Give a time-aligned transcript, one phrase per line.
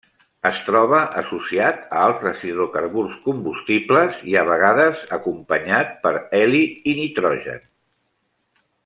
[0.49, 7.63] Es troba associat a altres hidrocarburs combustibles i a vegades acompanyat per heli i nitrogen.